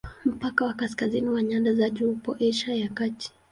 [0.25, 3.31] Mpaka wa kaskazini wa nyanda za juu upo Asia ya Kati.